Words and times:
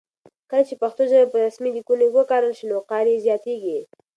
کله 0.49 0.63
چې 0.67 0.75
پښتو 0.81 1.01
ژبه 1.11 1.31
په 1.33 1.37
رسمي 1.45 1.69
لیکونو 1.77 2.05
کې 2.09 2.15
وکارول 2.17 2.53
شي 2.57 2.65
نو 2.69 2.73
وقار 2.79 3.05
یې 3.11 3.23
زیاتېږي. 3.25 3.79